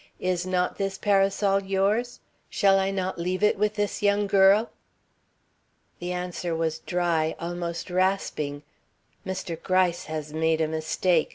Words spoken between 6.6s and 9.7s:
dry, almost rasping: 'Mr.